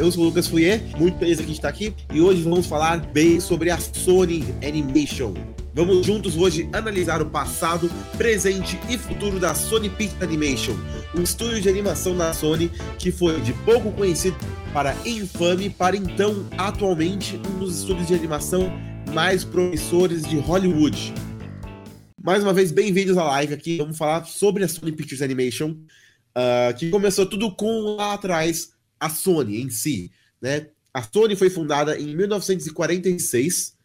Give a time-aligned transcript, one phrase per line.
[0.00, 2.64] Eu sou o Lucas Fouier, muito feliz que a gente está aqui e hoje vamos
[2.64, 5.34] falar bem sobre a Sony Animation.
[5.74, 10.74] Vamos juntos hoje analisar o passado, presente e futuro da Sony Pictures Animation,
[11.14, 14.38] um estúdio de animação da Sony que foi de pouco conhecido
[14.72, 18.72] para infame para então atualmente um dos estúdios de animação
[19.12, 21.12] mais promissores de Hollywood.
[22.24, 23.76] Mais uma vez, bem-vindos à live aqui.
[23.76, 29.08] Vamos falar sobre a Sony Pictures Animation, uh, que começou tudo com lá atrás a
[29.08, 30.68] Sony em si, né?
[30.92, 33.76] A Sony foi fundada em 1946.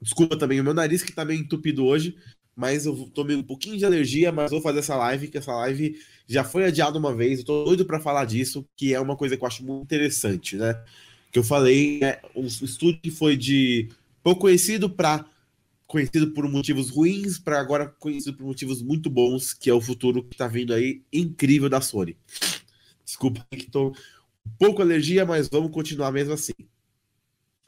[0.00, 2.16] Desculpa também o meu nariz que tá meio entupido hoje,
[2.56, 5.96] mas eu tomei um pouquinho de alergia, mas vou fazer essa live, que essa live
[6.26, 9.36] já foi adiada uma vez, eu tô doido para falar disso, que é uma coisa
[9.36, 10.82] que eu acho muito interessante, né?
[11.30, 13.88] Que eu falei, é um estúdio que foi de
[14.22, 15.24] pouco conhecido para
[15.86, 20.22] conhecido por motivos ruins para agora conhecido por motivos muito bons, que é o futuro
[20.24, 22.16] que tá vindo aí incrível da Sony.
[23.22, 23.94] Desculpa que estou
[24.44, 26.52] um pouco alergia, mas vamos continuar mesmo assim.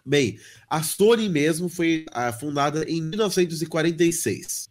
[0.05, 0.39] Bem,
[0.69, 4.69] a Sony mesmo foi uh, fundada em 1946.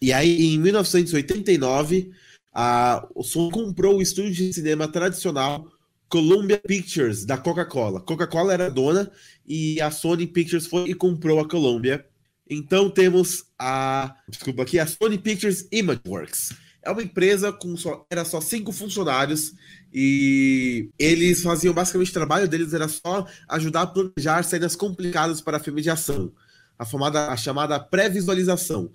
[0.00, 2.12] E aí, em 1989,
[2.54, 5.68] a Sony comprou o estúdio de cinema tradicional
[6.08, 8.00] Columbia Pictures, da Coca-Cola.
[8.00, 9.10] Coca-Cola era dona
[9.46, 12.06] e a Sony Pictures foi e comprou a Columbia.
[12.48, 14.16] Então temos a.
[14.28, 16.52] Desculpa aqui, a Sony Pictures Imageworks.
[16.82, 18.06] É uma empresa com só.
[18.10, 19.52] Era só cinco funcionários
[19.92, 25.58] e eles faziam basicamente o trabalho deles era só ajudar a planejar cenas complicadas para
[25.58, 26.32] filmes de ação.
[26.78, 28.90] A, famada, a chamada pré-visualização.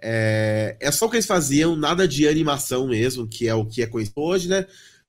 [0.00, 3.82] É, é só o que eles faziam, nada de animação mesmo, que é o que
[3.82, 4.66] é conhecido hoje, né?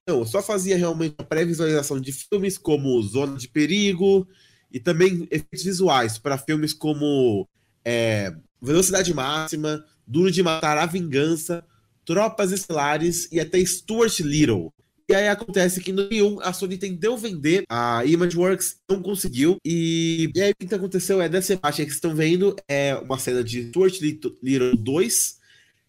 [0.07, 4.27] Não, só fazia realmente a pré-visualização de filmes como Zona de Perigo
[4.71, 7.47] e também efeitos visuais para filmes como
[7.83, 11.63] é, Velocidade Máxima, Duro de Matar, A Vingança,
[12.07, 14.73] Tropas Estelares e até Stuart Little.
[15.09, 19.57] E aí acontece que no 1 a Sony tentou vender, a Imageworks não conseguiu.
[19.63, 23.19] E, e aí o que aconteceu é nessa imagem que vocês estão vendo é uma
[23.19, 25.37] cena de Stuart Little 2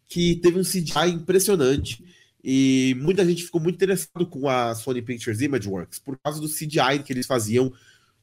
[0.08, 2.04] que teve um CGI impressionante.
[2.42, 7.02] E muita gente ficou muito interessado com a Sony Pictures Imageworks por causa do CGI
[7.04, 7.72] que eles faziam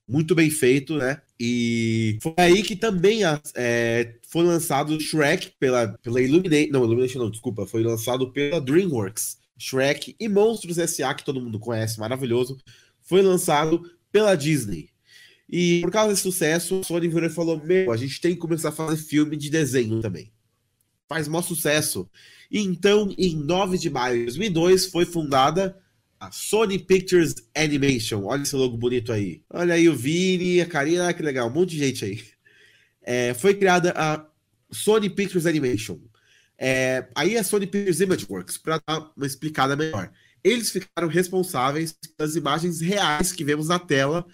[0.07, 1.21] muito bem feito, né?
[1.39, 3.21] E foi aí que também
[3.55, 6.71] é, foi lançado Shrek pela, pela Illumination.
[6.71, 7.65] Não, Illumination não, desculpa.
[7.65, 9.37] Foi lançado pela DreamWorks.
[9.57, 12.57] Shrek e Monstros S.A., que todo mundo conhece, maravilhoso,
[13.01, 14.89] foi lançado pela Disney.
[15.49, 18.39] E por causa desse sucesso, a Sony virou e falou: Meu, a gente tem que
[18.39, 20.31] começar a fazer filme de desenho também.
[21.07, 22.09] Faz maior sucesso.
[22.49, 25.77] E então, em 9 de maio de 2002, foi fundada
[26.19, 28.23] a Sony Pictures Animation.
[28.25, 29.41] Olha esse logo bonito aí.
[29.49, 32.23] Olha aí o Vini, a Karina, que legal, um monte de gente aí.
[33.01, 34.25] É, foi criada a
[34.71, 35.99] Sony Pictures Animation.
[36.57, 40.11] É, aí a Sony Pictures Imageworks, para dar uma explicada melhor.
[40.43, 44.25] Eles ficaram responsáveis pelas imagens reais que vemos na tela,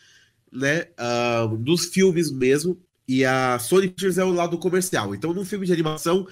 [0.51, 2.77] né, uh, dos filmes mesmo,
[3.07, 5.15] e a Sony Pictures é o lado comercial.
[5.15, 6.27] Então, num filme de animação,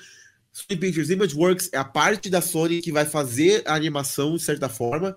[0.51, 4.69] Sony Pictures Imageworks é a parte da Sony que vai fazer a animação de certa
[4.69, 5.15] forma,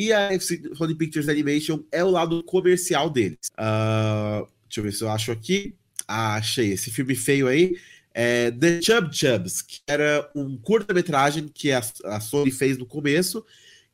[0.00, 0.30] e a
[0.74, 3.50] Sony Pictures Animation é o lado comercial deles.
[3.52, 5.74] Uh, deixa eu ver se eu acho aqui.
[6.08, 7.76] Ah, achei esse filme feio aí
[8.14, 13.44] é, The Chub Chubs, que era um curta-metragem que a, a, Sony fez no começo,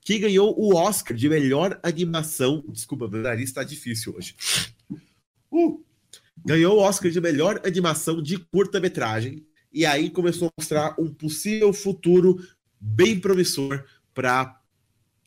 [0.01, 2.65] que ganhou o Oscar de melhor animação.
[2.69, 4.35] Desculpa, meu nariz está difícil hoje.
[5.51, 5.85] Uh,
[6.45, 9.45] ganhou o Oscar de melhor animação de curta-metragem.
[9.73, 12.41] E aí começou a mostrar um possível futuro
[12.81, 13.85] bem promissor
[14.15, 14.59] para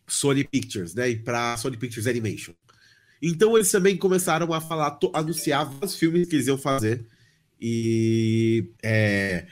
[0.10, 1.10] Sony Pictures, né?
[1.10, 2.54] E para Sony Pictures Animation.
[3.22, 7.06] Então eles também começaram a falar, anunciar vários filmes que eles iam fazer
[7.62, 9.46] e é,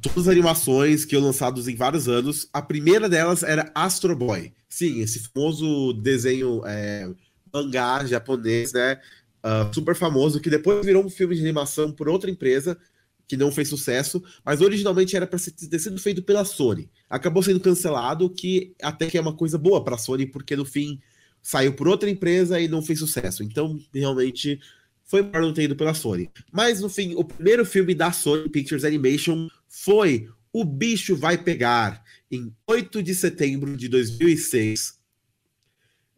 [0.00, 2.48] todas as animações que foram lançadas em vários anos.
[2.52, 4.52] A primeira delas era Astro Boy.
[4.68, 7.10] Sim, esse famoso desenho é,
[7.52, 9.00] mangá japonês, né?
[9.44, 12.78] Uh, super famoso, que depois virou um filme de animação por outra empresa
[13.26, 16.90] que não fez sucesso, mas originalmente era para ter sido feito pela Sony.
[17.08, 20.64] Acabou sendo cancelado, que até que é uma coisa boa para a Sony, porque no
[20.64, 21.00] fim
[21.42, 23.42] saiu por outra empresa e não fez sucesso.
[23.42, 24.60] Então, realmente
[25.04, 26.30] foi melhor não ter ido pela Sony.
[26.50, 32.02] Mas no fim, o primeiro filme da Sony Pictures Animation foi O Bicho Vai Pegar,
[32.30, 34.98] em 8 de setembro de 2006.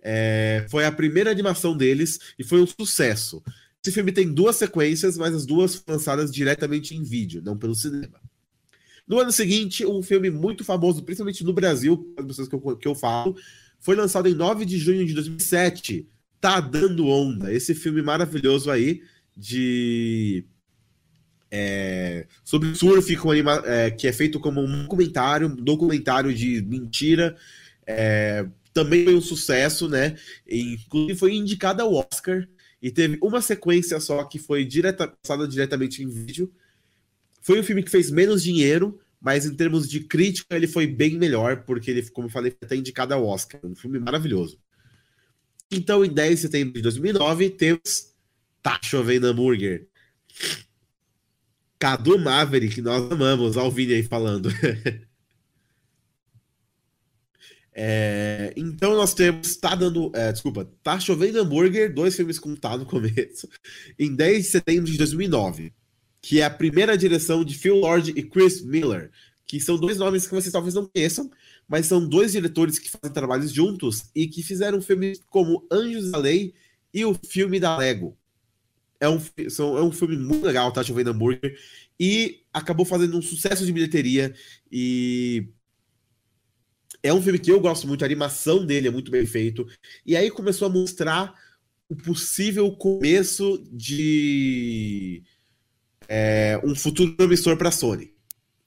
[0.01, 3.43] É, foi a primeira animação deles e foi um sucesso.
[3.87, 8.21] Esse filme tem duas sequências, mas as duas lançadas diretamente em vídeo, não pelo cinema.
[9.07, 12.89] No ano seguinte, um filme muito famoso, principalmente no Brasil, as pessoas que eu, que
[12.89, 13.37] eu falo,
[13.79, 16.05] foi lançado em 9 de junho de 2007,
[16.41, 19.03] Tá Dando Onda, esse filme maravilhoso aí
[19.37, 20.45] de.
[21.49, 27.37] É, sobre surf anima, é, que é feito como um documentário, um documentário de mentira.
[27.87, 28.45] É,
[28.75, 30.17] também foi um sucesso, né?
[30.45, 32.49] Inclusive foi indicada ao Oscar
[32.81, 36.53] e teve uma sequência só que foi direta, passada diretamente em vídeo.
[37.41, 41.17] Foi um filme que fez menos dinheiro, mas em termos de crítica ele foi bem
[41.17, 43.61] melhor, porque ele, como eu falei, foi até indicado ao Oscar.
[43.65, 44.59] Um filme maravilhoso.
[45.71, 48.15] Então, em 10 de setembro de 2009, temos
[48.63, 49.89] Tá Chovendo Hambúrguer.
[51.79, 54.49] Cadu Maverick, nós amamos, Alvine aí falando.
[57.79, 62.75] É, então nós temos, tá dando, é, desculpa, tá chovendo hambúrguer, dois filmes com tá
[62.75, 63.47] no começo,
[63.99, 65.75] em 10 de setembro de 2009,
[66.23, 69.11] que é a primeira direção de Phil Lord e Chris Miller,
[69.45, 71.31] que são dois nomes que vocês talvez não conheçam,
[71.69, 76.19] mas são dois diretores que fazem trabalhos juntos e que fizeram filmes como Anjos da
[76.19, 76.55] Lei
[76.95, 78.17] e o filme da Lego.
[78.99, 79.21] É um,
[79.51, 81.59] são, é um filme muito legal, tá chovendo hambúrguer,
[82.01, 84.35] e acabou fazendo um sucesso de bilheteria
[84.73, 85.47] e
[87.07, 89.67] é um filme que eu gosto muito, a animação dele é muito bem feito.
[90.05, 91.35] E aí começou a mostrar
[91.89, 95.23] o possível começo de
[96.09, 98.13] é, um futuro promissor para a Sony.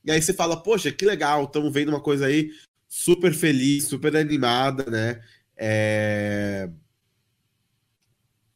[0.05, 2.51] E aí você fala, poxa, que legal, estamos vendo uma coisa aí
[2.87, 5.21] super feliz, super animada, né?
[5.55, 6.69] É...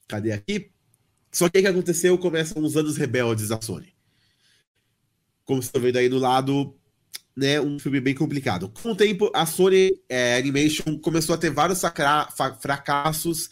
[0.08, 0.72] Cadê aqui?
[1.32, 2.18] Só que o que aconteceu?
[2.18, 3.94] Começam os anos rebeldes da Sony.
[5.44, 6.80] Como você está vendo aí no lado
[7.36, 8.70] né, um filme bem complicado.
[8.70, 11.82] Com o tempo, a Sony é, Animation começou a ter vários
[12.62, 13.50] fracassos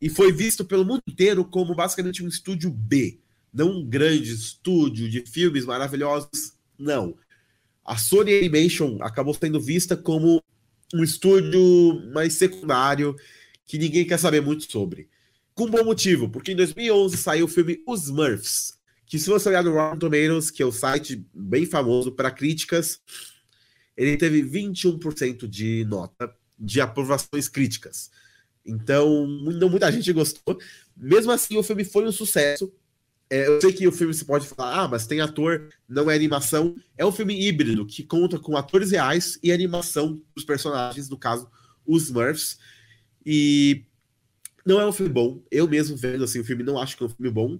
[0.00, 3.18] e foi visto pelo mundo inteiro como basicamente um estúdio B,
[3.52, 7.14] não um grande estúdio de filmes maravilhosos, não.
[7.84, 10.42] A Sony Animation acabou sendo vista como
[10.94, 13.16] um estúdio mais secundário
[13.66, 15.08] que ninguém quer saber muito sobre.
[15.54, 18.79] Com bom motivo, porque em 2011 saiu o filme Os Smurfs,
[19.10, 23.00] que se você olhar no Rotten Tomatoes, que é o site bem famoso para críticas,
[23.96, 28.08] ele teve 21% de nota de aprovações críticas.
[28.64, 30.56] Então, não muita gente gostou.
[30.96, 32.72] Mesmo assim, o filme foi um sucesso.
[33.28, 36.14] É, eu sei que o filme você pode falar, ah, mas tem ator, não é
[36.14, 36.76] animação.
[36.96, 41.50] É um filme híbrido que conta com atores reais e animação dos personagens, no caso,
[41.84, 42.60] os Smurfs.
[43.26, 43.84] E
[44.64, 45.42] não é um filme bom.
[45.50, 47.58] Eu mesmo vendo assim o filme não acho que é um filme bom.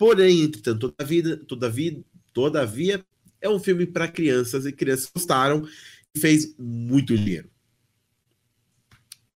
[0.00, 3.04] Porém, entretanto, todavia, todavia, todavia
[3.38, 5.68] é um filme para crianças e crianças gostaram
[6.14, 7.50] e fez muito dinheiro.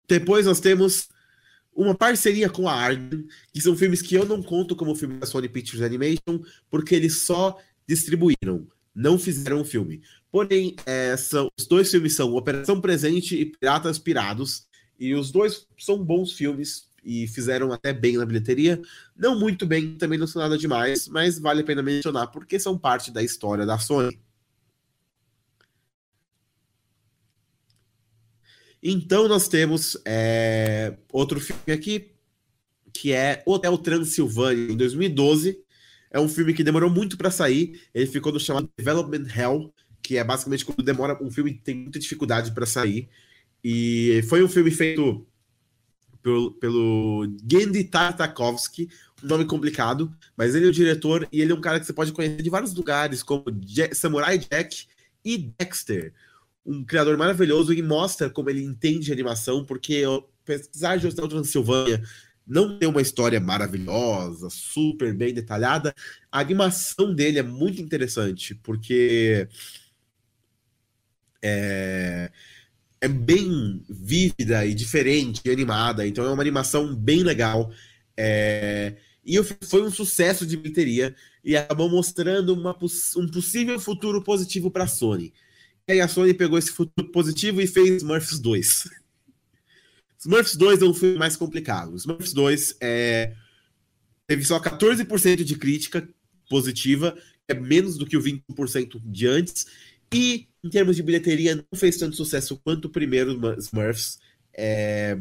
[0.08, 1.10] Depois nós temos
[1.74, 5.26] uma parceria com a Arden, que são filmes que eu não conto como filme da
[5.26, 10.04] Sony Pictures Animation, porque eles só distribuíram, não fizeram o filme.
[10.32, 14.68] Porém, é, são, os dois filmes são Operação Presente e Piratas Pirados,
[15.00, 18.82] e os dois são bons filmes, e fizeram até bem na bilheteria.
[19.16, 22.78] Não muito bem, também não são nada demais, mas vale a pena mencionar porque são
[22.78, 24.20] parte da história da Sony.
[28.84, 32.12] Então nós temos é, outro filme aqui,
[32.94, 35.64] que é Hotel Transilvânia, em 2012.
[36.10, 37.82] É um filme que demorou muito para sair.
[37.94, 42.00] Ele ficou no chamado Development Hell, que é basicamente quando demora um filme tem muita
[42.00, 43.08] dificuldade para sair.
[43.64, 45.26] E foi um filme feito
[46.22, 48.90] pelo, pelo Gendy Tartakovsky,
[49.24, 51.94] um nome complicado, mas ele é o diretor e ele é um cara que você
[51.94, 54.86] pode conhecer de vários lugares, como Jack, Samurai Jack
[55.24, 56.14] e Dexter.
[56.66, 60.04] Um criador maravilhoso e mostra como ele entende animação, porque
[60.44, 62.02] apesar de Hotel Transilvânia
[62.46, 65.94] não ter uma história maravilhosa, super bem detalhada,
[66.32, 69.48] a animação dele é muito interessante, porque
[71.42, 72.32] é,
[73.02, 77.72] é bem vívida e diferente, animada, então é uma animação bem legal.
[78.16, 78.96] É...
[79.26, 82.78] E foi um sucesso de bilheteria e acabou mostrando uma,
[83.18, 85.34] um possível futuro positivo para a Sony.
[85.88, 88.90] E aí a Sony pegou esse futuro positivo e fez Smurfs 2.
[90.20, 91.96] Smurfs 2 é um filme mais complicado.
[91.96, 93.34] Smurfs 2 é...
[94.28, 96.08] teve só 14% de crítica
[96.48, 97.18] positiva,
[97.48, 99.66] é menos do que o 20% de antes,
[100.14, 104.20] e, em termos de bilheteria, não fez tanto sucesso quanto o primeiro Smurfs.
[104.54, 105.18] É...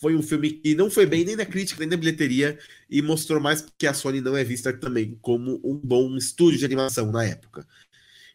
[0.00, 2.58] Foi um filme que não foi bem nem na crítica, nem na bilheteria,
[2.88, 6.64] e mostrou mais que a Sony não é vista também como um bom estúdio de
[6.64, 7.66] animação na época.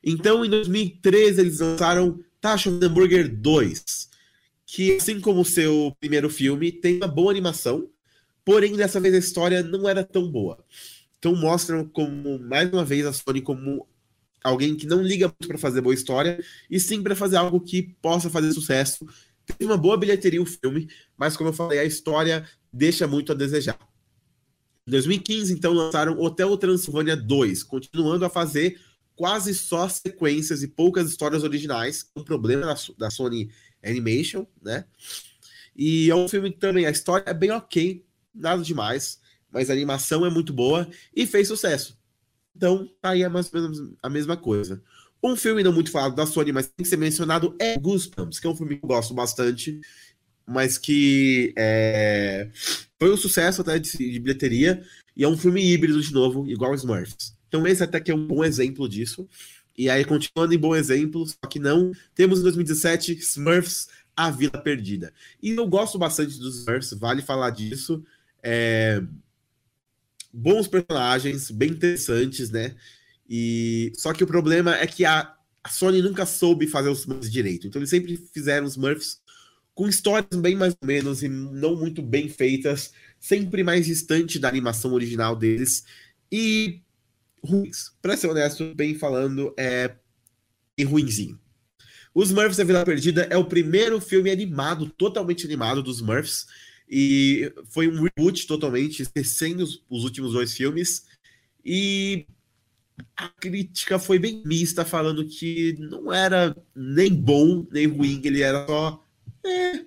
[0.04, 4.10] Então, em 2013, eles lançaram Tasha of the Burger 2,
[4.66, 7.90] que, assim como o seu primeiro filme, tem uma boa animação,
[8.44, 10.62] porém, dessa vez a história não era tão boa.
[11.18, 13.88] Então, mostram como, mais uma vez, a Sony como
[14.44, 17.96] alguém que não liga muito para fazer boa história, e sim para fazer algo que
[18.02, 19.08] possa fazer sucesso.
[19.46, 23.36] Teve uma boa bilheteria o filme, mas como eu falei, a história deixa muito a
[23.36, 23.78] desejar.
[24.86, 28.80] Em 2015, então, lançaram Hotel Transilvânia 2, continuando a fazer
[29.16, 33.50] quase só sequências e poucas histórias originais, um problema da, Sony
[33.84, 34.86] Animation, né?
[35.76, 39.20] E é um filme que também a história é bem ok, nada demais,
[39.52, 41.98] mas a animação é muito boa e fez sucesso.
[42.56, 44.82] Então, tá aí é mais ou menos a mesma coisa.
[45.24, 48.48] Um filme não muito falado da Sony, mas tem que ser mencionado é Goosebumps, que
[48.48, 49.80] é um filme que eu gosto bastante,
[50.46, 52.50] mas que é...
[53.00, 54.84] foi um sucesso até de, de, bilheteria,
[55.16, 57.36] e é um filme híbrido de novo, igual Smurfs.
[57.48, 59.28] Então esse até que é um bom exemplo disso.
[59.78, 64.62] E aí, continuando em bom exemplo, só que não, temos em 2017 Smurfs, A Vila
[64.62, 65.14] Perdida.
[65.42, 68.04] E eu gosto bastante dos Smurfs, vale falar disso.
[68.42, 69.02] É...
[70.34, 72.76] Bons personagens, bem interessantes, né?
[73.30, 77.32] E Só que o problema é que a, a Sony nunca soube fazer os Smurfs
[77.32, 77.68] direito.
[77.68, 79.22] Então eles sempre fizeram os Smurfs
[79.74, 84.48] com histórias bem mais ou menos e não muito bem feitas, sempre mais distante da
[84.50, 85.84] animação original deles.
[86.32, 86.82] E
[87.44, 87.92] ruins.
[88.02, 89.96] Pra ser honesto, bem falando, é
[90.84, 91.40] ruinzinho.
[92.14, 96.46] Os Smurfs da Vila Perdida é o primeiro filme animado, totalmente animado dos Smurfs.
[96.96, 101.06] E foi um reboot totalmente, esquecendo os, os últimos dois filmes.
[101.66, 102.28] E
[103.18, 108.68] a crítica foi bem mista, falando que não era nem bom nem ruim, ele era
[108.68, 109.04] só.
[109.44, 109.84] É.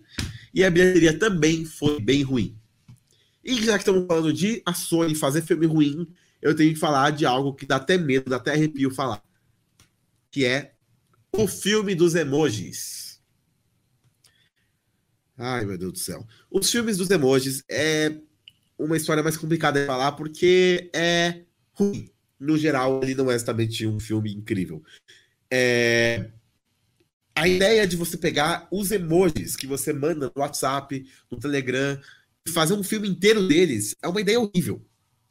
[0.53, 2.59] E a bilheteria também foi bem ruim.
[3.45, 6.09] E já que estamos falando de a Sony fazer filme ruim,
[6.43, 9.23] eu tenho que falar de algo que dá até medo, dá até arrepio falar.
[10.29, 10.75] Que é
[11.31, 13.06] o filme dos emojis.
[15.37, 16.27] Ai, meu Deus do céu.
[16.51, 18.17] Os filmes dos emojis é
[18.79, 22.11] uma história mais complicada de falar porque é ruim.
[22.39, 24.83] No geral, ele não é exatamente um filme incrível.
[25.51, 26.31] É...
[27.35, 32.01] A ideia de você pegar os emojis que você manda no WhatsApp, no Telegram,
[32.47, 34.83] e fazer um filme inteiro deles é uma ideia horrível.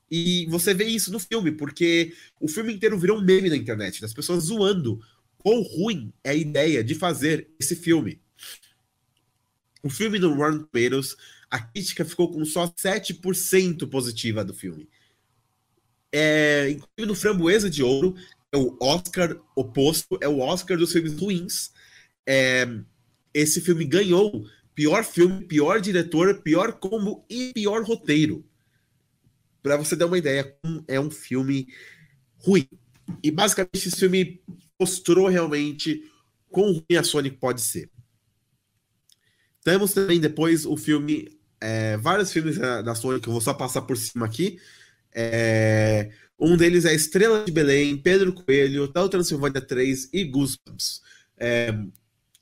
[0.09, 4.01] E você vê isso no filme, porque o filme inteiro virou um meme na internet,
[4.01, 5.01] das pessoas zoando
[5.39, 8.21] quão ruim é a ideia de fazer esse filme.
[9.85, 11.15] O filme do Rotten Tomatoes,
[11.47, 14.89] a crítica ficou com só 7% positiva do filme.
[16.11, 18.15] É, inclusive no Framboesa de Ouro,
[18.51, 21.71] é o Oscar oposto, é o Oscar dos filmes ruins.
[22.25, 22.67] É,
[23.31, 28.43] esse filme ganhou pior filme, pior diretor, pior combo e pior roteiro.
[29.61, 31.67] Para você dar uma ideia, é um filme
[32.39, 32.67] ruim.
[33.21, 34.41] E basicamente esse filme
[34.79, 36.11] mostrou realmente
[36.49, 37.87] quão ruim a Sony pode ser.
[39.65, 41.27] Temos também depois o filme,
[41.59, 44.59] é, vários filmes da Sony que eu vou só passar por cima aqui.
[45.11, 51.01] É, um deles é Estrela de Belém, Pedro Coelho, Hotel Transilvânia 3 e Goosebumps.
[51.35, 51.73] É,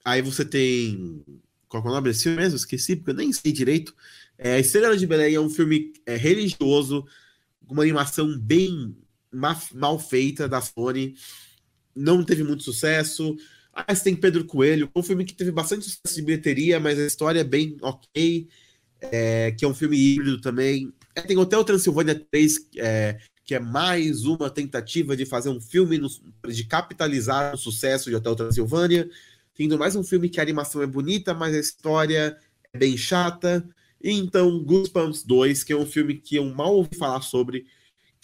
[0.04, 1.24] aí você tem.
[1.70, 2.58] Qual é o nome desse filme mesmo?
[2.58, 3.96] Esqueci, porque eu nem sei direito.
[4.38, 7.06] É, Estrela de Belém é um filme é, religioso,
[7.66, 8.98] com uma animação bem
[9.32, 11.16] ma mal feita da Sony.
[11.96, 13.34] Não teve muito sucesso.
[13.74, 17.06] Ah, você tem Pedro Coelho, um filme que teve bastante sucesso de bilheteria, mas a
[17.06, 18.48] história é bem ok.
[19.02, 20.94] É, que é um filme híbrido também.
[21.16, 25.98] É, tem Hotel Transilvânia 3, é, que é mais uma tentativa de fazer um filme
[25.98, 26.08] no,
[26.48, 29.10] de capitalizar o sucesso de Hotel Transilvânia.
[29.54, 32.38] Tendo mais um filme que a animação é bonita, mas a história
[32.74, 33.68] é bem chata.
[34.02, 37.66] E então, Goosebumps 2, que é um filme que eu mal ouvi falar sobre,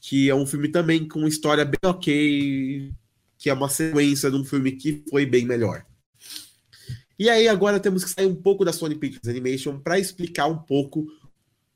[0.01, 2.91] que é um filme também com história bem ok,
[3.39, 5.85] que é uma sequência de um filme que foi bem melhor.
[7.17, 10.57] E aí agora temos que sair um pouco da Sony Pictures Animation para explicar um
[10.57, 11.07] pouco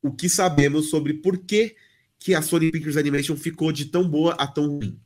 [0.02, 1.76] o que sabemos sobre por que,
[2.20, 5.00] que a Sony Pictures Animation ficou de tão boa a tão ruim.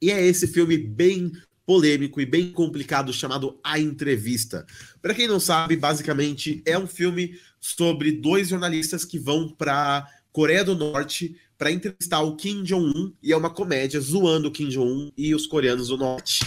[0.00, 1.30] E é esse filme bem
[1.66, 4.66] polêmico e bem complicado chamado A Entrevista.
[5.02, 10.64] Para quem não sabe, basicamente é um filme sobre dois jornalistas que vão para Coreia
[10.64, 15.12] do Norte para entrevistar o Kim Jong-un e é uma comédia zoando o Kim Jong-un
[15.14, 16.40] e os coreanos do Norte.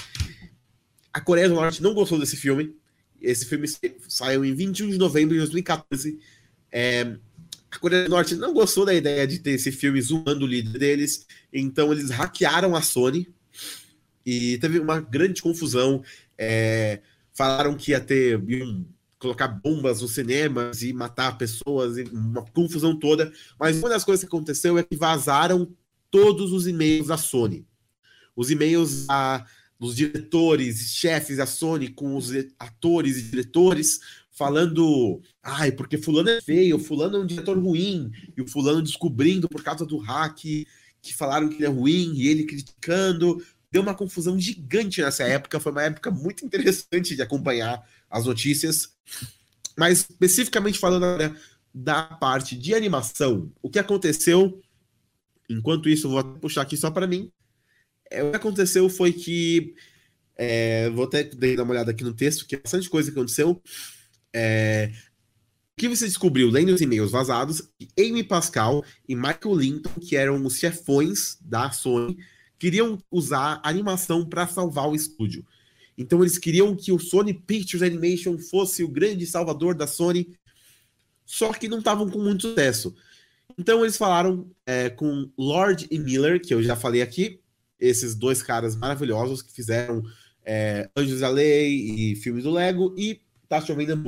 [1.13, 2.75] A Coreia do Norte não gostou desse filme.
[3.22, 3.67] Esse filme
[4.08, 6.20] saiu em 21 de novembro de 2014.
[6.72, 7.15] É,
[7.70, 10.79] a Coreia do Norte não gostou da ideia de ter esse filme zoando o líder
[10.79, 13.32] deles, então eles hackearam a Sony
[14.25, 16.03] e teve uma grande confusão.
[16.36, 17.01] É,
[17.36, 18.84] falaram que ia ter iam
[19.24, 23.32] colocar bombas nos cinemas e matar pessoas, e uma confusão toda.
[23.58, 25.72] Mas uma das coisas que aconteceu é que vazaram
[26.12, 27.65] todos os e-mails da Sony.
[28.36, 29.46] Os e-mails a,
[29.80, 34.00] dos diretores, chefes da Sony com os atores e diretores
[34.30, 39.48] falando, ai, porque fulano é feio, fulano é um diretor ruim, e o fulano descobrindo
[39.48, 40.38] por causa do hack
[41.01, 45.60] que falaram que ele é ruim e ele criticando, deu uma confusão gigante nessa época.
[45.60, 48.96] Foi uma época muito interessante de acompanhar as notícias.
[49.77, 51.05] Mas especificamente falando
[51.74, 54.62] da parte de animação, o que aconteceu,
[55.50, 57.32] enquanto isso, vou puxar aqui só para mim.
[58.12, 59.75] É, o que aconteceu foi que
[60.36, 63.62] É, vou até dar uma olhada aqui no texto, que é bastante coisa aconteceu.
[64.34, 64.91] É,
[65.74, 67.62] o que você descobriu lendo os e-mails vazados?
[67.98, 72.17] Amy Pascal e Michael Linton, que eram os chefões da Sony,
[72.58, 75.46] queriam usar animação para salvar o estúdio.
[75.98, 80.38] Então eles queriam que o Sony Pictures Animation fosse o grande salvador da Sony,
[81.26, 82.96] só que não estavam com muito sucesso.
[83.58, 87.40] Então eles falaram é, com Lord e Miller, que eu já falei aqui,
[87.80, 90.04] esses dois caras maravilhosos que fizeram
[90.44, 94.02] é, Anjos da Lei e filmes do Lego, e tá chovendo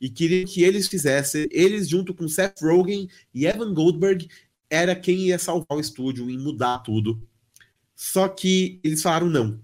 [0.00, 4.28] e queria que eles fizessem, eles junto com Seth Rogen e Evan Goldberg,
[4.68, 7.22] era quem ia salvar o estúdio e mudar tudo.
[7.94, 9.60] Só que eles falaram não.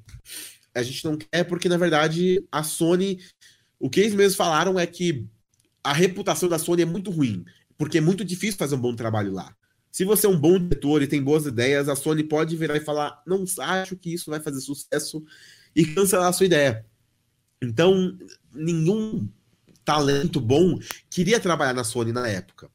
[0.79, 3.21] A gente não quer porque na verdade a Sony,
[3.79, 5.27] o que eles mesmos falaram é que
[5.83, 7.45] a reputação da Sony é muito ruim,
[7.77, 9.55] porque é muito difícil fazer um bom trabalho lá.
[9.91, 12.81] Se você é um bom diretor e tem boas ideias, a Sony pode virar e
[12.81, 15.25] falar: não acho que isso vai fazer sucesso
[15.75, 16.85] e cancelar a sua ideia.
[17.61, 18.17] Então,
[18.53, 19.29] nenhum
[19.85, 20.79] talento bom
[21.11, 22.71] queria trabalhar na Sony na época.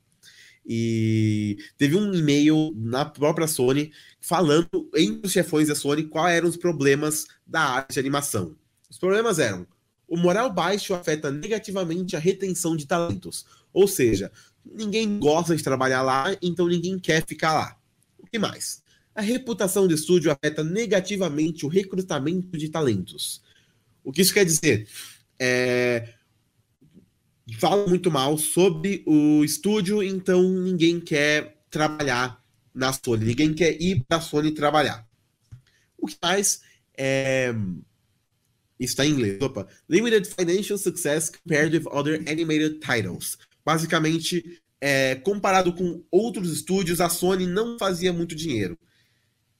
[0.65, 6.48] E teve um e-mail na própria Sony falando entre os chefões da Sony quais eram
[6.48, 8.55] os problemas da arte de animação.
[8.89, 9.67] Os problemas eram:
[10.08, 13.46] o moral baixo afeta negativamente a retenção de talentos.
[13.74, 14.32] Ou seja,
[14.63, 17.77] ninguém gosta de trabalhar lá, então ninguém quer ficar lá.
[18.17, 18.82] O que mais?
[19.15, 23.41] A reputação do estúdio afeta negativamente o recrutamento de talentos.
[24.03, 24.88] O que isso quer dizer?
[25.39, 26.13] É,
[27.60, 32.42] falam muito mal sobre o estúdio, então ninguém quer trabalhar
[32.74, 35.08] na Sony, ninguém quer ir para a Sony trabalhar.
[35.98, 36.62] O que faz
[36.98, 37.54] é.
[38.80, 39.42] Está em inglês.
[39.42, 39.68] Opa.
[39.88, 43.38] Limited financial success compared with other animated titles.
[43.64, 48.78] Basicamente, é, comparado com outros estúdios, a Sony não fazia muito dinheiro.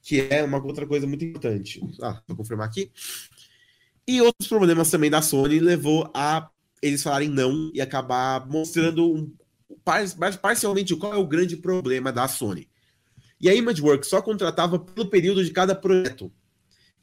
[0.02, 1.80] Que é uma outra coisa muito importante.
[2.02, 2.90] Ah, vou confirmar aqui.
[4.06, 6.50] E outros problemas também da Sony levou a
[6.84, 9.32] eles falarem não e acabar mostrando um,
[10.40, 12.68] parcialmente qual é o grande problema da Sony.
[13.40, 16.30] E a Imageworks só contratava pelo período de cada projeto.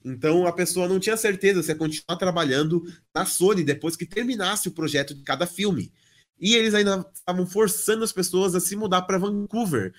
[0.03, 4.67] Então a pessoa não tinha certeza se ia continuar trabalhando na Sony depois que terminasse
[4.67, 5.91] o projeto de cada filme.
[6.39, 9.93] E eles ainda estavam forçando as pessoas a se mudar para Vancouver,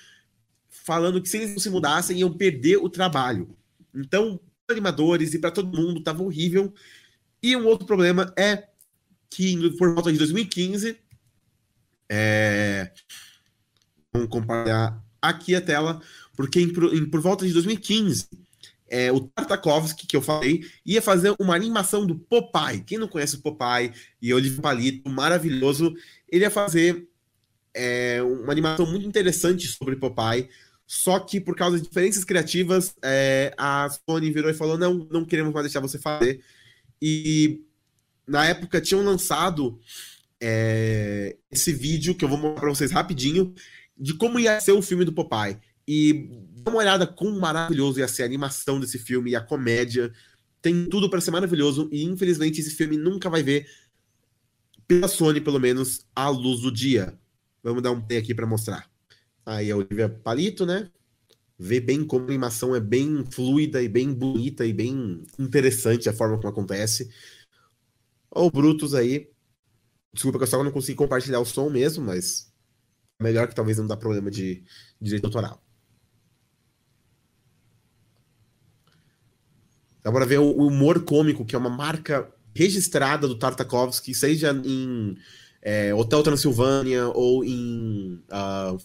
[0.68, 3.56] falando que se eles não se mudassem iam perder o trabalho.
[3.94, 4.40] Então
[4.70, 6.72] animadores e para todo mundo, estava horrível.
[7.42, 8.68] E um outro problema é
[9.34, 10.96] que por volta de 2015,
[12.08, 12.92] é...
[14.12, 16.00] vamos compartilhar aqui a tela,
[16.36, 18.28] porque em, em, por volta de 2015,
[18.88, 22.84] é, o Tartakovsky, que eu falei, ia fazer uma animação do Popeye.
[22.84, 25.94] Quem não conhece o Popeye e Oliver Palito, maravilhoso,
[26.28, 27.08] ele ia fazer
[27.72, 30.50] é, uma animação muito interessante sobre Popeye,
[30.86, 35.24] só que por causa de diferenças criativas, é, a Sony virou e falou: não, não
[35.24, 36.42] queremos mais deixar você fazer.
[37.00, 37.62] E
[38.26, 39.78] na época tinham lançado
[40.40, 43.54] é, esse vídeo que eu vou mostrar para vocês rapidinho
[43.96, 45.58] de como ia ser o filme do Popeye.
[45.86, 46.28] E
[46.62, 50.12] dá uma olhada como maravilhoso ia ser a animação desse filme e a comédia.
[50.60, 53.66] Tem tudo para ser maravilhoso e infelizmente esse filme nunca vai ver
[54.86, 57.18] pela Sony, pelo menos, à luz do dia.
[57.62, 58.90] Vamos dar um play aqui para mostrar.
[59.44, 60.90] Aí a Olivia Palito, né?
[61.58, 66.12] Vê bem como a animação é bem fluida e bem bonita e bem interessante a
[66.12, 67.08] forma como acontece.
[68.32, 69.30] Ó, o Brutus aí.
[70.12, 72.52] Desculpa que eu só não consegui compartilhar o som mesmo, mas
[73.20, 74.64] melhor que talvez não dá problema de, de
[75.00, 75.62] direito autoral.
[80.04, 85.16] Agora ver o humor cômico, que é uma marca registrada do Tartakovsky, seja em
[85.62, 88.78] é, Hotel Transilvânia ou em uh,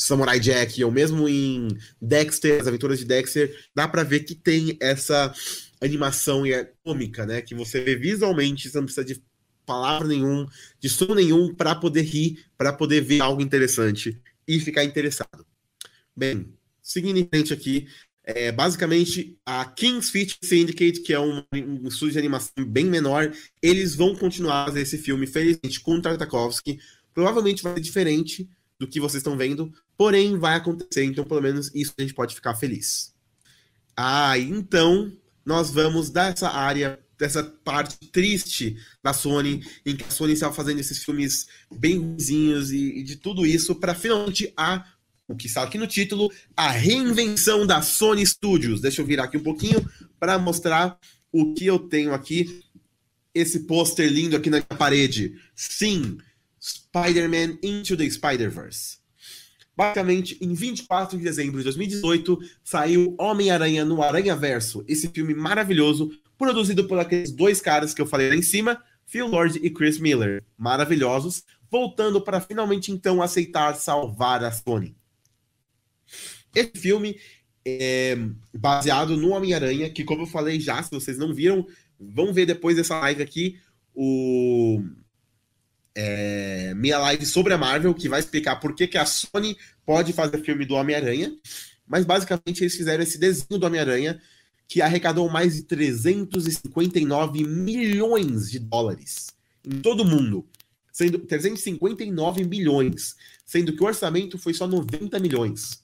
[0.00, 1.68] Samurai Jack, ou mesmo em
[2.00, 5.32] Dexter, as aventuras de Dexter, dá para ver que tem essa
[5.78, 7.42] animação e é cômica, né?
[7.42, 9.22] Que você vê visualmente, você não precisa de
[9.66, 10.46] palavra nenhum,
[10.80, 15.46] de som nenhum, para poder rir, para poder ver algo interessante e ficar interessado.
[16.16, 17.86] Bem, seguindo em frente aqui,
[18.24, 23.30] é, basicamente a King's Feature Syndicate, que é um, um estúdio de animação bem menor,
[23.60, 26.78] eles vão continuar a fazer esse filme, felizmente, com Tartakovsky.
[27.12, 28.48] Provavelmente vai ser diferente
[28.80, 32.34] do que vocês estão vendo, porém vai acontecer, então pelo menos isso a gente pode
[32.34, 33.14] ficar feliz.
[33.94, 35.12] Ah, então
[35.44, 40.80] nós vamos dessa área, dessa parte triste da Sony, em que a Sony estava fazendo
[40.80, 44.86] esses filmes bem ruizinhos e, e de tudo isso, para finalmente a
[45.28, 48.80] o que está aqui no título, a reinvenção da Sony Studios.
[48.80, 49.88] Deixa eu virar aqui um pouquinho
[50.18, 50.98] para mostrar
[51.30, 52.64] o que eu tenho aqui.
[53.32, 55.38] Esse pôster lindo aqui na parede.
[55.54, 56.18] Sim,
[56.60, 58.98] Spider-Man Into the Spider-Verse.
[59.76, 66.10] Basicamente, em 24 de dezembro de 2018, saiu Homem-Aranha no Aranha Verso, esse filme maravilhoso,
[66.36, 69.98] produzido por aqueles dois caras que eu falei lá em cima, Phil Lord e Chris
[69.98, 70.44] Miller.
[70.58, 74.94] Maravilhosos, voltando para finalmente então aceitar salvar a Sony.
[76.54, 77.18] Esse filme
[77.64, 78.18] é
[78.52, 81.66] baseado no Homem-Aranha, que como eu falei já, se vocês não viram,
[81.98, 83.58] vão ver depois dessa live aqui
[83.94, 84.82] o
[85.94, 90.12] é, minha live sobre a Marvel, que vai explicar por que, que a Sony pode
[90.12, 91.32] fazer filme do Homem-Aranha.
[91.86, 94.20] Mas basicamente eles fizeram esse desenho do Homem-Aranha
[94.68, 99.26] que arrecadou mais de 359 milhões de dólares
[99.64, 100.46] em todo o mundo.
[100.92, 105.82] Sendo 359 milhões, sendo que o orçamento foi só 90 milhões.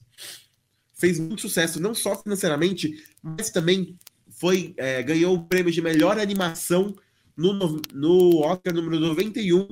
[0.93, 3.97] Fez muito sucesso, não só financeiramente, mas também
[4.29, 6.95] foi é, ganhou o prêmio de melhor animação
[7.35, 9.67] no, no Oscar número 91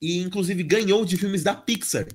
[0.00, 2.06] e inclusive ganhou de filmes da Pixar.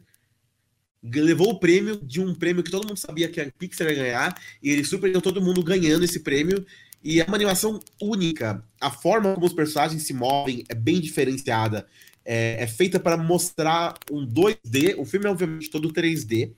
[1.04, 4.42] Levou o prêmio de um prêmio que todo mundo sabia que a Pixar ia ganhar,
[4.62, 6.66] e ele surpreendeu todo mundo ganhando esse prêmio.
[7.04, 8.64] E é uma animação única.
[8.80, 11.88] A forma como os personagens se movem é bem diferenciada.
[12.24, 14.96] É, é feita para mostrar um 2D.
[14.98, 16.54] O filme é obviamente todo 3D,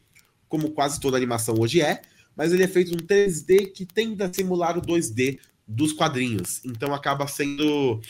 [0.50, 2.02] como quase toda animação hoje é,
[2.36, 6.62] mas ele é feito um 3D que tenta simular o 2D dos quadrinhos.
[6.66, 8.02] Então acaba sendo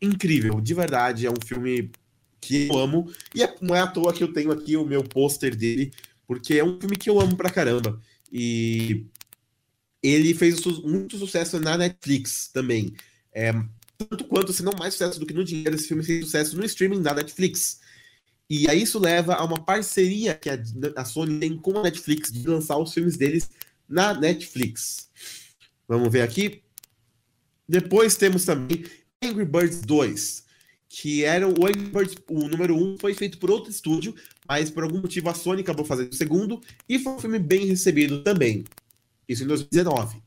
[0.00, 1.26] incrível, de verdade.
[1.26, 1.90] É um filme
[2.40, 3.10] que eu amo.
[3.34, 5.92] E é, não é à toa que eu tenho aqui o meu pôster dele,
[6.26, 8.00] porque é um filme que eu amo pra caramba.
[8.32, 9.06] E
[10.02, 12.94] ele fez muito sucesso na Netflix também.
[13.32, 13.52] É,
[13.98, 16.64] tanto quanto, se não mais sucesso do que no dinheiro, esse filme fez sucesso no
[16.64, 17.80] streaming da Netflix.
[18.48, 20.58] E aí isso leva a uma parceria que a,
[20.96, 23.50] a Sony tem com a Netflix de lançar os filmes deles
[23.88, 25.10] na Netflix.
[25.88, 26.62] Vamos ver aqui.
[27.68, 28.84] Depois temos também
[29.22, 30.45] Angry Birds 2
[30.98, 34.14] que era o Angry Birds, o número 1 um, foi feito por outro estúdio,
[34.48, 37.66] mas por algum motivo a Sony acabou fazendo o segundo, e foi um filme bem
[37.66, 38.64] recebido também.
[39.28, 40.22] Isso em 2019.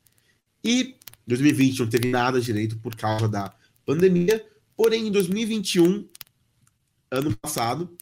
[0.64, 3.52] E 2020 não teve nada direito por causa da
[3.84, 4.46] pandemia,
[4.78, 6.08] porém em 2021,
[7.10, 7.98] ano passado,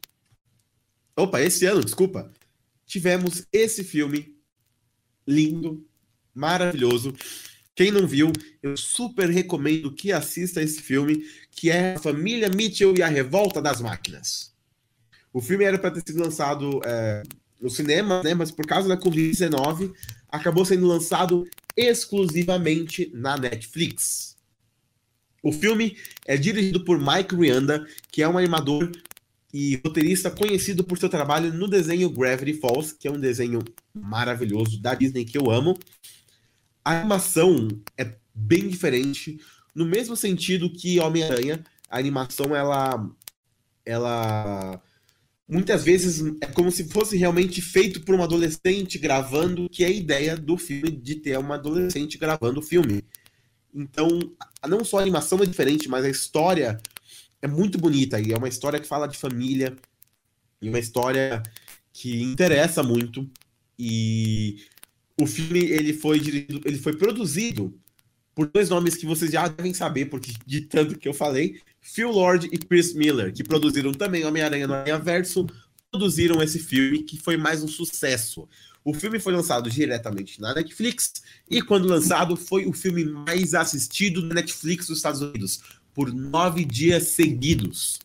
[1.16, 2.30] opa, esse ano, desculpa,
[2.86, 4.36] tivemos esse filme
[5.26, 5.88] lindo,
[6.36, 7.14] maravilhoso,
[7.78, 12.98] quem não viu, eu super recomendo que assista esse filme, que é A Família Mitchell
[12.98, 14.52] e a Revolta das Máquinas.
[15.32, 17.22] O filme era para ter sido lançado é,
[17.62, 19.94] no cinema, né, mas por causa da Covid-19,
[20.28, 24.36] acabou sendo lançado exclusivamente na Netflix.
[25.44, 28.92] O filme é dirigido por Mike Rianda, que é um animador
[29.54, 33.60] e roteirista conhecido por seu trabalho no desenho Gravity Falls, que é um desenho
[33.94, 35.78] maravilhoso da Disney que eu amo
[36.88, 39.42] a animação é bem diferente,
[39.76, 43.06] no mesmo sentido que Homem-Aranha, a animação ela
[43.86, 44.82] ela
[45.46, 49.92] muitas vezes é como se fosse realmente feito por um adolescente gravando, que é a
[49.92, 53.04] ideia do filme de ter uma adolescente gravando o filme.
[53.74, 54.08] Então,
[54.66, 56.80] não só a animação é diferente, mas a história
[57.42, 59.76] é muito bonita e é uma história que fala de família
[60.62, 61.44] e uma história
[61.92, 63.30] que interessa muito
[63.78, 64.66] e
[65.20, 67.74] o filme ele foi dirigido, ele foi produzido
[68.36, 72.12] por dois nomes que vocês já devem saber, porque de tanto que eu falei, Phil
[72.12, 75.48] Lord e Chris Miller, que produziram também Homem-Aranha no Aranha Verso,
[75.90, 78.48] produziram esse filme que foi mais um sucesso.
[78.86, 81.14] O filme foi lançado diretamente na Netflix
[81.50, 85.62] e quando lançado foi o filme mais assistido na Netflix dos Estados Unidos
[85.94, 88.00] por nove dias seguidos.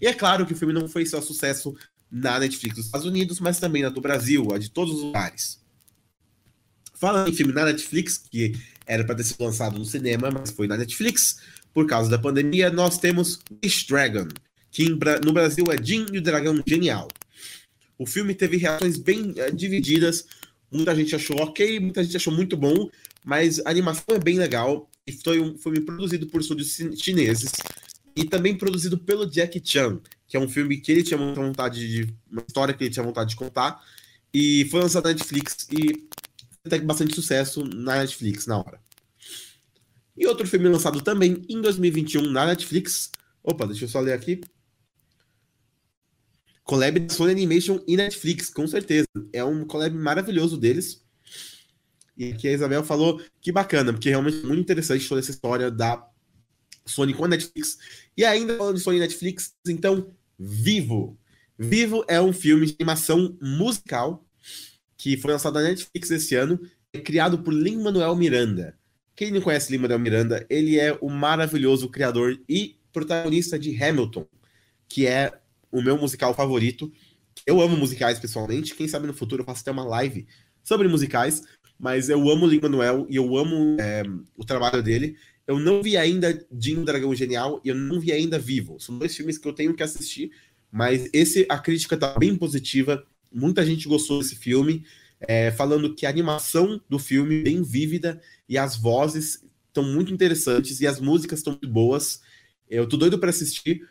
[0.00, 1.74] E é claro que o filme não foi só sucesso
[2.08, 5.63] na Netflix dos Estados Unidos, mas também na do Brasil, a de todos os lugares.
[7.04, 10.66] Falando em filme na Netflix, que era para ter sido lançado no cinema, mas foi
[10.66, 11.36] na Netflix,
[11.70, 14.26] por causa da pandemia, nós temos Wish Dragon,
[14.70, 17.08] que no Brasil é Jim e o Dragão Genial.
[17.98, 20.24] O filme teve reações bem uh, divididas.
[20.72, 22.88] Muita gente achou ok, muita gente achou muito bom,
[23.22, 24.88] mas a animação é bem legal.
[25.06, 27.52] E foi um filme produzido por estúdios chineses
[28.16, 32.14] e também produzido pelo Jack Chan, que é um filme que ele tinha vontade de.
[32.32, 33.78] uma história que ele tinha vontade de contar.
[34.32, 36.08] E foi lançado na Netflix e
[36.64, 38.80] até bastante sucesso na Netflix na hora.
[40.16, 43.10] E outro filme lançado também em 2021 na Netflix.
[43.42, 44.40] Opa, deixa eu só ler aqui.
[46.62, 49.06] Collab da Sony Animation e Netflix, com certeza.
[49.32, 51.04] É um collab maravilhoso deles.
[52.16, 55.70] E aqui a Isabel falou que bacana, porque realmente é muito interessante toda essa história
[55.70, 56.08] da
[56.86, 57.76] Sony com a Netflix.
[58.16, 61.18] E ainda falando de Sony e Netflix, então, Vivo.
[61.58, 64.24] Vivo é um filme de animação musical
[64.96, 66.60] que foi lançado na Netflix esse ano,
[66.92, 68.78] é criado por Lin-Manuel Miranda.
[69.16, 74.26] Quem não conhece Lin-Manuel Miranda, ele é o maravilhoso criador e protagonista de Hamilton,
[74.88, 75.32] que é
[75.70, 76.92] o meu musical favorito.
[77.46, 78.74] Eu amo musicais pessoalmente.
[78.74, 80.26] Quem sabe no futuro eu faço até uma live
[80.62, 81.42] sobre musicais.
[81.78, 84.04] Mas eu amo Lin-Manuel e eu amo é,
[84.36, 85.16] o trabalho dele.
[85.46, 88.80] Eu não vi ainda Dinho Dragão Genial e eu não vi ainda Vivo.
[88.80, 90.30] São dois filmes que eu tenho que assistir,
[90.70, 93.04] mas esse a crítica tá bem positiva.
[93.34, 94.84] Muita gente gostou desse filme,
[95.20, 100.12] é, falando que a animação do filme é bem vívida e as vozes estão muito
[100.12, 102.22] interessantes e as músicas estão muito boas.
[102.70, 103.86] Eu tô doido para assistir,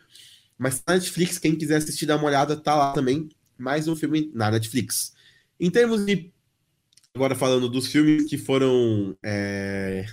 [0.56, 3.28] mas na Netflix, quem quiser assistir, dá uma olhada, tá lá também.
[3.58, 5.12] Mais um filme na Netflix.
[5.60, 6.32] Em termos de.
[7.14, 9.16] Agora falando dos filmes que foram.
[9.22, 10.06] É,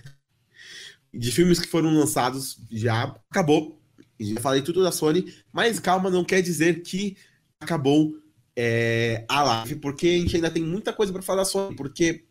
[1.14, 3.82] de filmes que foram lançados, já acabou.
[4.20, 7.18] Já falei tudo da Sony, mas calma, não quer dizer que
[7.60, 8.21] acabou
[8.56, 12.26] é, a live, porque a gente ainda tem muita coisa para falar Sony, porque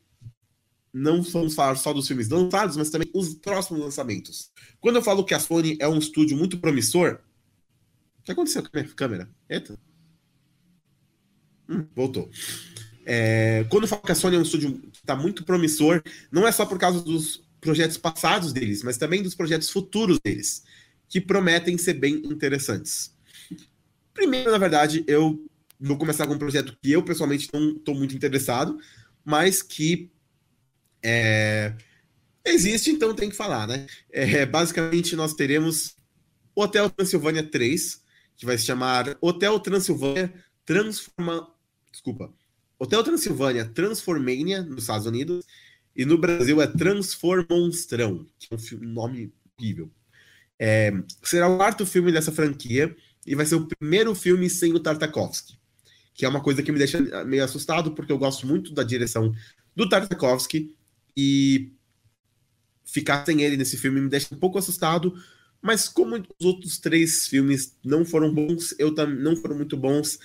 [0.92, 4.50] não vamos falar só dos filmes lançados, mas também os próximos lançamentos.
[4.80, 7.20] Quando eu falo que a Sony é um estúdio muito promissor,
[8.18, 9.30] o que aconteceu com a minha câmera?
[9.48, 9.78] Eita.
[11.68, 12.28] Hum, voltou.
[13.06, 16.46] É, quando eu falo que a Sony é um estúdio que está muito promissor, não
[16.46, 20.64] é só por causa dos projetos passados deles, mas também dos projetos futuros deles,
[21.08, 23.14] que prometem ser bem interessantes.
[24.12, 25.49] Primeiro, na verdade, eu
[25.80, 28.78] vou começar com um projeto que eu pessoalmente não estou muito interessado,
[29.24, 30.10] mas que
[31.02, 31.74] é,
[32.44, 33.86] existe, então tem que falar, né?
[34.10, 35.96] É, basicamente, nós teremos
[36.54, 38.02] Hotel Transilvânia 3,
[38.36, 40.32] que vai se chamar Hotel Transilvânia
[40.64, 41.48] Transforma.
[41.90, 42.32] Desculpa.
[42.78, 45.44] Hotel Transilvânia Transformania, nos Estados Unidos,
[45.94, 49.90] e no Brasil é Transformonstrão, que é um nome horrível.
[50.58, 52.94] É, será o quarto filme dessa franquia
[53.26, 55.58] e vai ser o primeiro filme sem o Tartakovsky,
[56.20, 59.34] que é uma coisa que me deixa meio assustado, porque eu gosto muito da direção
[59.74, 60.76] do Tartakovsky
[61.16, 61.72] e
[62.84, 65.14] ficar sem ele nesse filme me deixa um pouco assustado,
[65.62, 70.18] mas como os outros três filmes não foram bons, eu também não foram muito bons,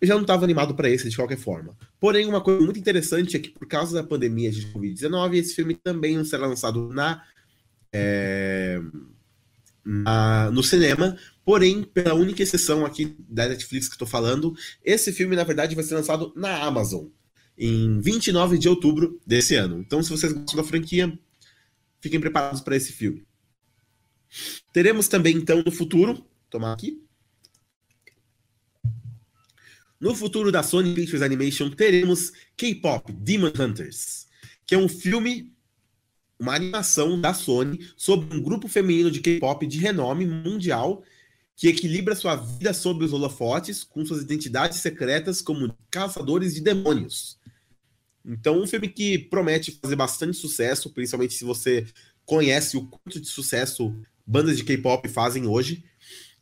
[0.00, 1.76] eu já não estava animado para esse de qualquer forma.
[2.00, 5.74] Porém, uma coisa muito interessante é que por causa da pandemia de Covid-19, esse filme
[5.74, 7.22] também não será lançado na,
[7.92, 8.80] é,
[9.84, 11.18] na, no cinema.
[11.44, 15.84] Porém, pela única exceção aqui da Netflix que estou falando, esse filme na verdade vai
[15.84, 17.06] ser lançado na Amazon
[17.56, 19.78] em 29 de outubro desse ano.
[19.78, 21.18] Então, se vocês gostam da franquia,
[22.00, 23.26] fiquem preparados para esse filme.
[24.72, 27.02] Teremos também, então, no futuro, tomar aqui,
[30.00, 34.26] no futuro da Sony Pictures Animation, teremos K-Pop Demon Hunters,
[34.66, 35.52] que é um filme,
[36.40, 41.04] uma animação da Sony sobre um grupo feminino de K-pop de renome mundial
[41.62, 47.38] que equilibra sua vida sob os holofotes com suas identidades secretas como caçadores de demônios.
[48.26, 51.86] Então, um filme que promete fazer bastante sucesso, principalmente se você
[52.26, 53.94] conhece o quanto de sucesso
[54.26, 55.84] bandas de K-pop fazem hoje.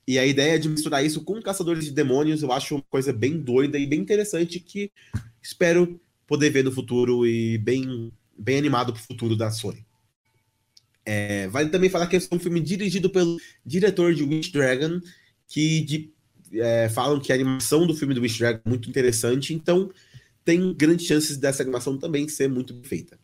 [0.08, 3.38] E a ideia de misturar isso com Caçadores de Demônios, eu acho uma coisa bem
[3.38, 4.90] doida e bem interessante que
[5.42, 9.84] espero poder ver no futuro e bem, bem animado pro futuro da Sony.
[11.04, 15.00] É, vale também falar que é um filme dirigido pelo diretor de Witch Dragon,
[15.48, 16.12] que de,
[16.52, 19.90] é, falam que a animação do filme do Witch Dragon é muito interessante, então
[20.44, 23.18] tem grandes chances dessa animação também ser muito bem feita.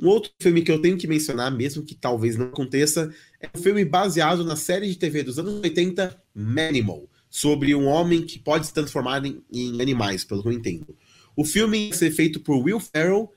[0.00, 3.60] Um outro filme que eu tenho que mencionar, mesmo que talvez não aconteça, é um
[3.60, 8.66] filme baseado na série de TV dos anos 80, Manimal, sobre um homem que pode
[8.66, 10.96] se transformar em, em animais, pelo que eu entendo.
[11.34, 13.32] O filme vai ser feito por Will Ferrell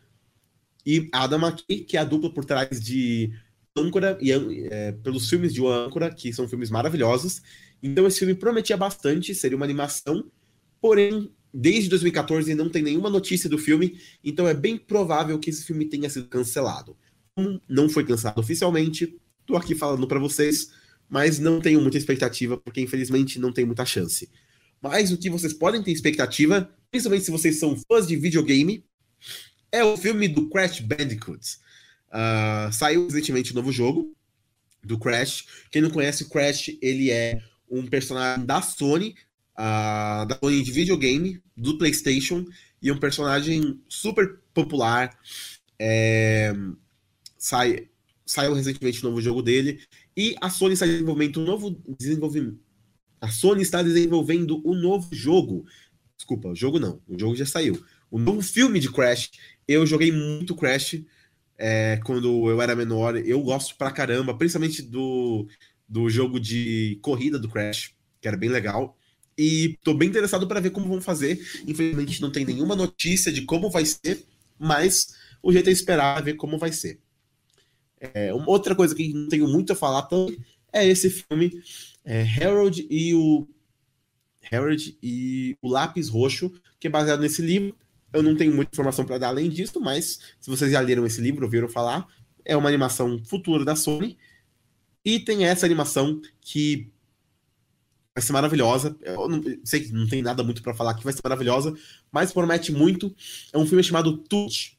[0.85, 3.31] e Adam McKay, que é a dupla por trás de
[3.77, 7.41] Âncora e é, pelos filmes de Âncora, que são filmes maravilhosos.
[7.81, 10.29] Então esse filme prometia bastante, seria uma animação,
[10.79, 15.65] porém desde 2014 não tem nenhuma notícia do filme, então é bem provável que esse
[15.65, 16.95] filme tenha sido cancelado.
[17.67, 20.71] Não foi cancelado oficialmente, tô aqui falando para vocês,
[21.09, 24.29] mas não tenho muita expectativa, porque infelizmente não tem muita chance.
[24.81, 28.83] Mas o que vocês podem ter expectativa, principalmente se vocês são fãs de videogame,
[29.71, 31.57] é o filme do Crash Bandicoot.
[32.09, 34.13] Uh, saiu recentemente um novo jogo
[34.83, 35.45] do Crash.
[35.71, 39.15] Quem não conhece o Crash, ele é um personagem da Sony,
[39.53, 42.45] uh, da Sony de videogame, do PlayStation,
[42.81, 45.17] e um personagem super popular.
[45.79, 46.53] É,
[47.37, 47.87] sai,
[48.25, 49.79] saiu recentemente um novo jogo dele.
[50.17, 52.59] E a Sony está desenvolvendo um novo desenvolvimento.
[53.21, 55.65] A Sony está desenvolvendo um novo jogo.
[56.17, 56.99] Desculpa, o jogo não.
[57.07, 57.83] O jogo já saiu.
[58.11, 59.31] O novo filme de Crash.
[59.67, 61.01] Eu joguei muito Crash
[61.57, 63.15] é, quando eu era menor.
[63.15, 65.47] Eu gosto pra caramba, principalmente do,
[65.87, 68.97] do jogo de corrida do Crash, que era bem legal.
[69.37, 71.39] E tô bem interessado para ver como vão fazer.
[71.65, 74.25] Infelizmente não tem nenhuma notícia de como vai ser,
[74.59, 76.99] mas o jeito é esperar ver como vai ser.
[77.99, 80.37] É, outra coisa que não tenho muito a falar também
[80.73, 81.51] é esse filme,
[82.03, 83.47] é, Harold e o
[84.41, 87.75] Harrod e O Lápis Roxo, que é baseado nesse livro.
[88.13, 91.21] Eu não tenho muita informação para dar além disso, mas se vocês já leram esse
[91.21, 92.07] livro, ouviram falar,
[92.43, 94.17] é uma animação futura da Sony.
[95.03, 96.91] E tem essa animação que
[98.13, 98.95] vai ser maravilhosa.
[99.01, 101.75] Eu não, sei que não tem nada muito para falar que vai ser maravilhosa,
[102.11, 103.15] mas promete muito.
[103.51, 104.77] É um filme chamado Touch.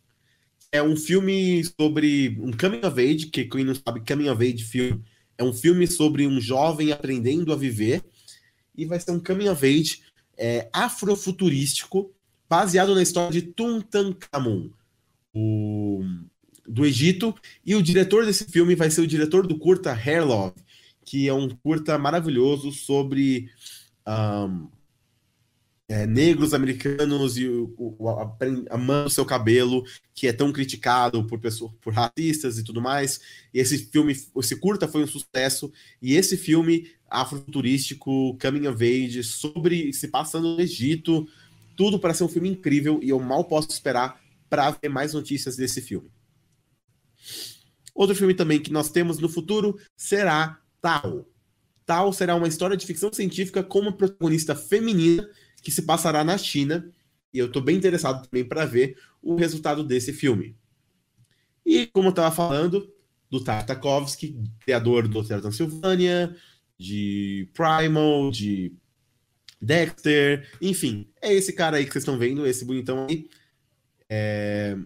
[0.71, 4.65] É um filme sobre um coming of age, que quem não sabe, coming of age
[4.65, 5.03] filme
[5.43, 8.03] é um filme sobre um jovem aprendendo a viver
[8.77, 10.03] e vai ser um coming of age
[10.37, 12.15] é, afrofuturístico
[12.53, 14.69] baseado na história de Tutankhamun,
[15.35, 16.05] o
[16.69, 17.35] do Egito,
[17.65, 20.57] e o diretor desse filme vai ser o diretor do curta Hair Love,
[21.03, 23.49] que é um curta maravilhoso sobre
[24.07, 24.69] um,
[25.89, 28.37] é, negros americanos e o, o,
[28.71, 29.83] amando seu cabelo,
[30.15, 33.19] que é tão criticado por pessoas, por racistas e tudo mais.
[33.55, 35.73] E esse filme, esse curta foi um sucesso.
[36.03, 41.27] E esse filme afrofuturístico, coming of age, sobre se passando no Egito,
[41.77, 43.01] tudo para ser um filme incrível.
[43.03, 46.11] E eu mal posso esperar para ver mais notícias desse filme.
[47.95, 51.27] Outro filme também que nós temos no futuro será Tal.
[51.87, 55.29] Tal será uma história de ficção científica com uma protagonista feminina
[55.63, 56.93] que se passará na China.
[57.33, 60.57] E eu estou bem interessado também para ver o resultado desse filme.
[61.65, 62.93] E como eu estava falando,
[63.31, 66.37] do Tartakovsky, criador do Hotel Transilvânia,
[66.77, 68.75] de Primal, de
[69.63, 73.29] Dexter, enfim, é esse cara aí que vocês estão vendo, esse bonitão aí.
[74.11, 74.77] É...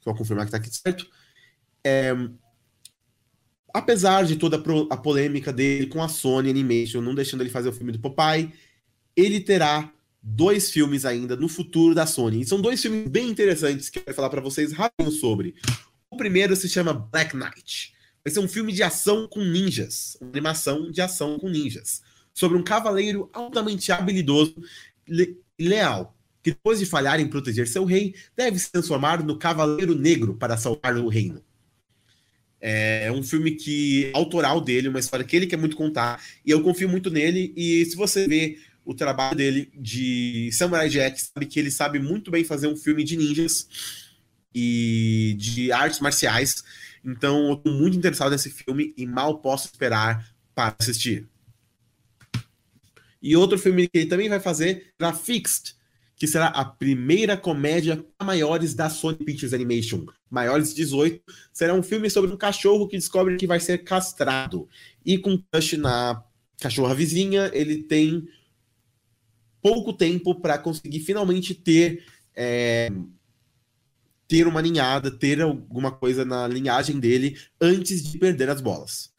[0.00, 1.08] Só confirmar que está aqui certo.
[1.82, 2.14] É,
[3.72, 7.72] apesar de toda a polêmica dele com a Sony Animation, não deixando ele fazer o
[7.72, 8.52] filme do Popeye,
[9.16, 12.42] ele terá dois filmes ainda no futuro da Sony.
[12.42, 15.54] E são dois filmes bem interessantes que eu quero falar para vocês rapidinho sobre.
[16.10, 17.94] O primeiro se chama Black Knight.
[18.24, 22.02] Vai ser um filme de ação com ninjas, uma animação de ação com ninjas,
[22.38, 24.54] sobre um cavaleiro altamente habilidoso
[25.08, 29.92] e leal, que depois de falhar em proteger seu rei, deve se transformar no Cavaleiro
[29.92, 31.42] Negro para salvar o reino.
[32.60, 36.62] É um filme que autoral dele, uma história que ele quer muito contar, e eu
[36.62, 37.52] confio muito nele.
[37.56, 42.30] E se você vê o trabalho dele de Samurai Jack, sabe que ele sabe muito
[42.30, 43.66] bem fazer um filme de ninjas
[44.54, 46.62] e de artes marciais.
[47.04, 50.24] Então, eu tô muito interessado nesse filme e mal posso esperar
[50.54, 51.26] para assistir.
[53.22, 55.74] E outro filme que ele também vai fazer será Fixed,
[56.16, 61.22] que será a primeira comédia para maiores da Sony Pictures Animation, maiores de 18.
[61.52, 64.68] Será um filme sobre um cachorro que descobre que vai ser castrado.
[65.04, 66.22] E com crush na
[66.60, 68.26] cachorra vizinha, ele tem
[69.60, 72.04] pouco tempo para conseguir finalmente ter
[72.34, 72.88] é,
[74.28, 79.10] ter uma ninhada, ter alguma coisa na linhagem dele antes de perder as bolas.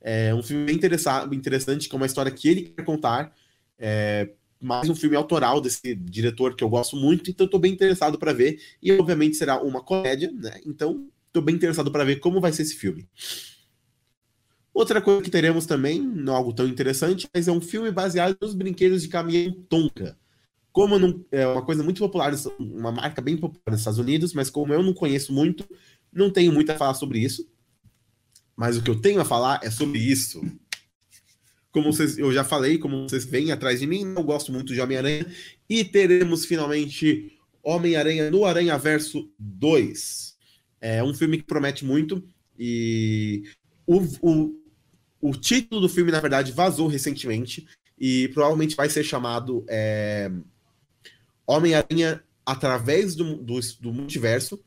[0.00, 3.34] É um filme bem interessante, com uma história que ele quer contar.
[3.78, 8.18] É, mais um filme autoral desse diretor que eu gosto muito, então estou bem interessado
[8.18, 8.60] para ver.
[8.82, 10.60] E obviamente será uma comédia, né?
[10.66, 13.08] Então estou bem interessado para ver como vai ser esse filme.
[14.74, 18.54] Outra coisa que teremos também, não algo tão interessante, mas é um filme baseado nos
[18.54, 20.16] brinquedos de caminhão Tonka.
[20.70, 24.50] Como não, é uma coisa muito popular, uma marca bem popular nos Estados Unidos, mas
[24.50, 25.68] como eu não conheço muito,
[26.12, 27.48] não tenho muito a falar sobre isso.
[28.54, 30.40] Mas o que eu tenho a falar é sobre isso.
[31.78, 34.80] Como vocês, eu já falei, como vocês vêm atrás de mim, eu gosto muito de
[34.80, 35.24] Homem-Aranha.
[35.70, 40.36] E teremos finalmente Homem-Aranha no Aranha Verso 2.
[40.80, 42.20] É um filme que promete muito.
[42.58, 43.44] E
[43.86, 44.54] o, o,
[45.20, 47.64] o título do filme, na verdade, vazou recentemente.
[47.96, 50.28] E provavelmente vai ser chamado é,
[51.46, 54.60] Homem-Aranha através do, do, do multiverso.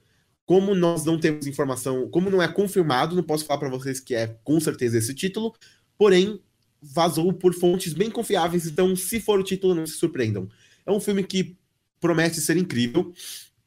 [0.46, 4.16] Como nós não temos informação, como não é confirmado, não posso falar para vocês que
[4.16, 5.54] é com certeza esse título.
[5.98, 6.42] Porém,
[6.82, 10.50] vazou por fontes bem confiáveis, então se for o título, não se surpreendam.
[10.86, 11.56] É um filme que
[12.00, 13.14] promete ser incrível.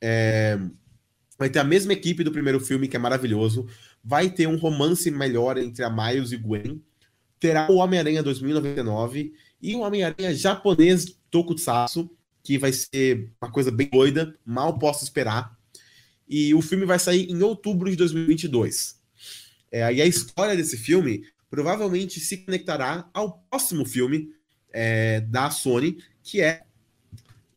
[0.00, 0.58] É...
[1.38, 3.66] Vai ter a mesma equipe do primeiro filme, que é maravilhoso.
[4.02, 6.82] Vai ter um romance melhor entre a Miles e Gwen.
[7.40, 12.10] Terá o Homem-Aranha 2099 e o Homem-Aranha japonês Tokusatsu,
[12.42, 15.56] que vai ser uma coisa bem doida, mal posso esperar.
[16.28, 18.96] E o filme vai sair em outubro de 2022.
[19.72, 21.24] É, e a história desse filme
[21.54, 24.28] provavelmente se conectará ao próximo filme
[24.72, 26.62] é, da Sony, que é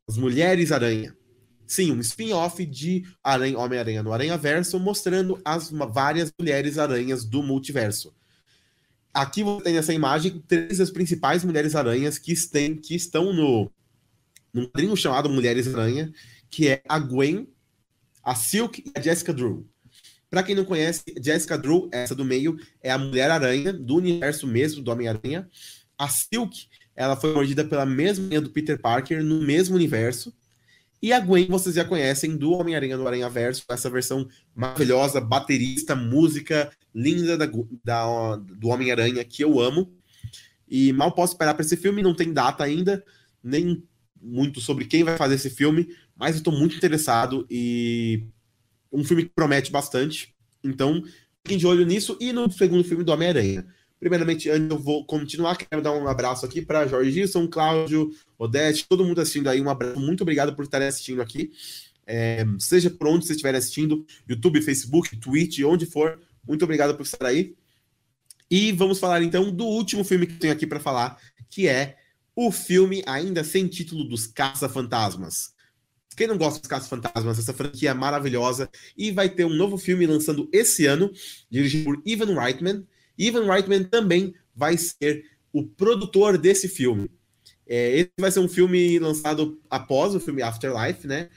[0.07, 1.17] As Mulheres Aranha.
[1.65, 3.03] Sim, um spin-off de
[3.57, 8.15] Homem-Aranha no Aranha Verso, mostrando as várias mulheres aranhas do multiverso.
[9.11, 12.35] Aqui você tem essa imagem, três das principais mulheres aranhas que,
[12.75, 13.71] que estão no
[14.53, 16.11] num quadrinho chamado Mulheres Aranha,
[16.49, 17.47] que é a Gwen,
[18.23, 19.67] a Silk e a Jessica Drew.
[20.29, 24.81] Para quem não conhece, Jessica Drew, essa do meio, é a Mulher-Aranha, do universo mesmo
[24.81, 25.47] do Homem-Aranha.
[25.97, 26.67] A Silk
[26.97, 30.33] ela foi mordida pela mesma linha do Peter Parker no mesmo universo.
[30.99, 35.95] E a Gwen vocês já conhecem do Homem-Aranha do Aranha Verso, essa versão maravilhosa, baterista,
[35.95, 37.47] música linda da,
[37.85, 39.93] da do Homem-Aranha que eu amo.
[40.67, 43.05] E mal posso esperar para esse filme, não tem data ainda,
[43.43, 43.83] nem
[44.19, 48.23] muito sobre quem vai fazer esse filme, mas eu estou muito interessado e
[48.91, 50.35] um filme que promete bastante.
[50.63, 51.03] Então,
[51.43, 53.65] fiquem de olho nisso e no segundo filme do Homem-Aranha.
[53.99, 58.85] Primeiramente, antes eu vou continuar, quero dar um abraço aqui para Jorge Gilson, Cláudio, Odete,
[58.87, 59.59] todo mundo assistindo aí.
[59.59, 61.51] Um abraço, muito obrigado por estarem assistindo aqui.
[62.05, 67.03] É, seja por onde você estiver assistindo, YouTube, Facebook, Twitch, onde for, muito obrigado por
[67.03, 67.55] estar aí.
[68.49, 71.17] E vamos falar então do último filme que tenho aqui para falar,
[71.49, 71.97] que é
[72.35, 75.56] o filme ainda sem título dos Caça-Fantasmas.
[76.17, 78.69] Quem não gosta dos Caça-Fantasmas, essa franquia é maravilhosa.
[78.97, 81.11] E vai ter um novo filme lançando esse ano,
[81.49, 82.85] dirigido por Ivan Reitman
[83.17, 87.09] Ivan Reitman também vai ser o produtor desse filme.
[87.65, 91.29] É, esse vai ser um filme lançado após o filme Afterlife, né?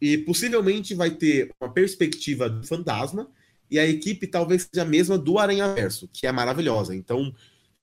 [0.00, 3.28] E possivelmente vai ter uma perspectiva do fantasma,
[3.70, 6.94] e a equipe talvez seja a mesma do Aranha Verso, que é maravilhosa.
[6.94, 7.34] Então,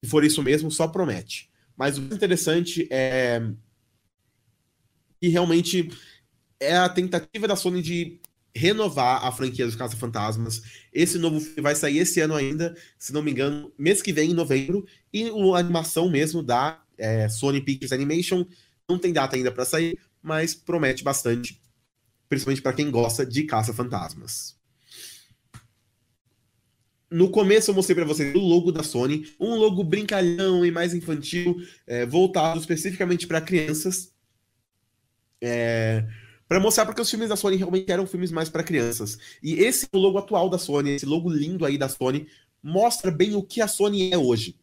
[0.03, 1.49] se for isso mesmo, só promete.
[1.75, 3.41] Mas o interessante é
[5.19, 5.89] que realmente
[6.61, 8.21] é a tentativa da Sony de
[8.55, 10.61] renovar a franquia dos Caça-Fantasmas.
[10.93, 14.31] Esse novo filme vai sair esse ano ainda, se não me engano, mês que vem,
[14.31, 14.85] em novembro.
[15.11, 18.45] E a animação mesmo da é, Sony Pictures Animation
[18.87, 21.61] não tem data ainda para sair, mas promete bastante,
[22.29, 24.55] principalmente para quem gosta de Caça-Fantasmas.
[27.09, 30.93] No começo eu mostrei para vocês o logo da Sony, um logo brincalhão e mais
[30.93, 34.13] infantil, é, voltado especificamente para crianças.
[35.41, 36.05] É,
[36.51, 39.17] para mostrar porque os filmes da Sony realmente eram filmes mais para crianças.
[39.41, 42.27] E esse é logo atual da Sony, esse logo lindo aí da Sony,
[42.61, 44.57] mostra bem o que a Sony é hoje.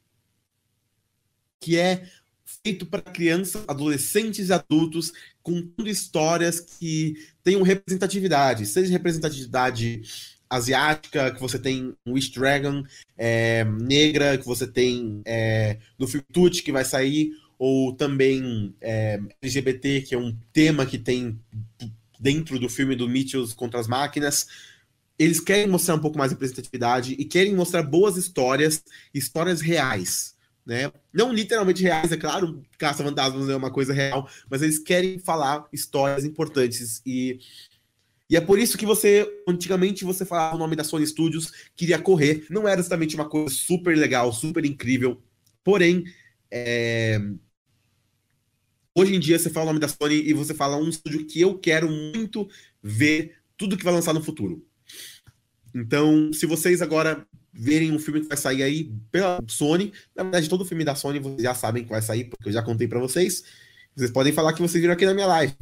[1.59, 2.07] Que é
[2.45, 10.03] feito para crianças, adolescentes e adultos, contando histórias que tenham representatividade, seja representatividade
[10.51, 12.84] asiática, que você tem Wish Dragon,
[13.16, 20.03] é, negra, que você tem é, no filme que vai sair, ou também é, LGBT,
[20.03, 21.39] que é um tema que tem
[22.21, 24.47] dentro do filme do Mitchells contra as máquinas.
[25.19, 30.37] Eles querem mostrar um pouco mais de representatividade e querem mostrar boas histórias, histórias reais.
[30.65, 30.93] Né?
[31.13, 35.67] Não literalmente reais, é claro, Caça Fantasmas é uma coisa real, mas eles querem falar
[35.73, 37.41] histórias importantes e
[38.31, 41.99] e é por isso que você, antigamente, você falava o nome da Sony Studios, queria
[41.99, 42.45] correr.
[42.51, 45.23] Não era exatamente uma coisa super legal, super incrível.
[45.65, 46.05] Porém,
[46.51, 47.19] é,
[48.99, 51.40] Hoje em dia, você fala o nome da Sony e você fala um estúdio que
[51.40, 52.49] eu quero muito
[52.82, 54.66] ver tudo que vai lançar no futuro.
[55.72, 60.49] Então, se vocês agora verem um filme que vai sair aí pela Sony, na verdade,
[60.49, 62.99] todo filme da Sony vocês já sabem que vai sair, porque eu já contei para
[62.99, 63.44] vocês.
[63.94, 65.55] Vocês podem falar que vocês viram aqui na minha live.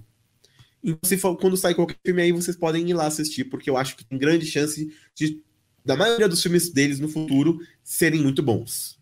[0.83, 3.77] Então, se for, quando sair qualquer filme aí, vocês podem ir lá assistir, porque eu
[3.77, 5.43] acho que tem grande chance de,
[5.85, 8.96] da maioria dos filmes deles no futuro serem muito bons.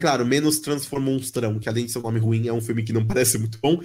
[0.00, 3.06] Claro, menos Transformonstrão, que além de ser um nome ruim, é um filme que não
[3.06, 3.80] parece muito bom.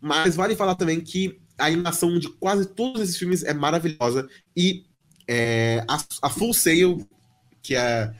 [0.00, 4.28] Mas vale falar também que a animação de quase todos esses filmes é maravilhosa.
[4.56, 4.84] E
[5.26, 7.08] é, a, a, Full Sail,
[7.62, 8.12] que é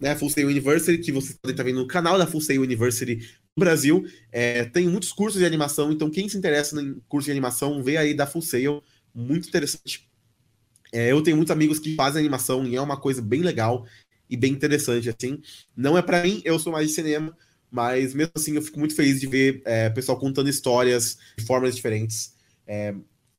[0.00, 3.16] né, Full Sail University, que vocês podem estar vendo no canal da Full Sail University
[3.56, 5.90] no Brasil, é, tem muitos cursos de animação.
[5.90, 8.82] Então, quem se interessa em curso de animação, vê aí da Full Sail.
[9.14, 10.08] Muito interessante.
[10.92, 13.84] É, eu tenho muitos amigos que fazem animação e é uma coisa bem legal
[14.28, 15.40] e bem interessante, assim.
[15.76, 17.36] Não é para mim, eu sou mais de cinema,
[17.70, 21.74] mas mesmo assim eu fico muito feliz de ver é, pessoal contando histórias de formas
[21.74, 22.34] diferentes.
[22.66, 22.94] É,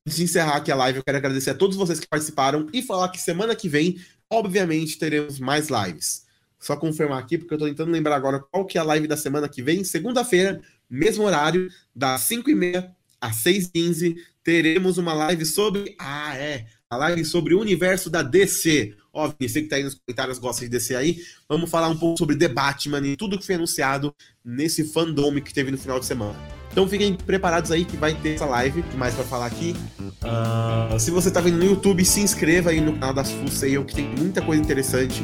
[0.05, 2.81] antes de encerrar aqui a live, eu quero agradecer a todos vocês que participaram e
[2.81, 6.27] falar que semana que vem, obviamente, teremos mais lives.
[6.59, 9.15] Só confirmar aqui, porque eu tô tentando lembrar agora qual que é a live da
[9.15, 9.83] semana que vem.
[9.83, 15.95] Segunda-feira, mesmo horário, das 5h30 às 6h15, teremos uma live sobre.
[15.97, 16.65] Ah, é!
[16.89, 18.95] A live sobre o universo da DC.
[19.13, 21.19] Ó, você que tá aí nos comentários gosta de descer aí.
[21.47, 25.53] Vamos falar um pouco sobre The Batman e tudo que foi anunciado nesse fandom que
[25.53, 26.37] teve no final de semana.
[26.71, 28.83] Então fiquem preparados aí que vai ter essa live.
[28.83, 29.75] que mais para falar aqui?
[29.99, 33.95] Uh, se você tá vendo no YouTube, se inscreva aí no canal das Full que
[33.95, 35.23] tem muita coisa interessante.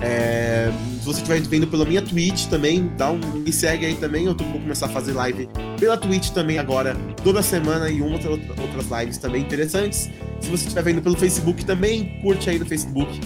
[0.00, 0.70] É,
[1.00, 4.26] se você estiver vendo pela minha Twitch também, dá um, me segue aí também.
[4.26, 5.48] Eu vou começar a fazer live
[5.78, 10.10] pela Twitch também agora, toda semana, e uma outra, outras lives também interessantes.
[10.46, 13.20] Se você estiver vendo pelo Facebook também, curte aí no Facebook.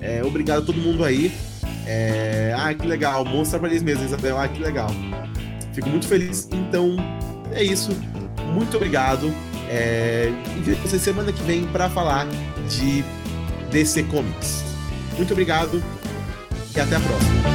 [0.00, 1.34] É, obrigado a todo mundo aí.
[1.84, 3.24] É, ah, que legal.
[3.24, 4.38] Mostra pra eles mesmo, Isabel.
[4.38, 4.88] Ah, que legal.
[5.72, 6.48] Fico muito feliz.
[6.52, 6.94] Então,
[7.50, 7.90] é isso.
[8.52, 9.34] Muito obrigado.
[9.68, 12.24] É, e vejo vocês semana que vem para falar
[12.68, 13.04] de
[13.72, 14.62] DC Comics.
[15.16, 15.82] Muito obrigado
[16.76, 17.53] e até a próxima.